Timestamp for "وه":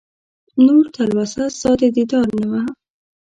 2.51-2.61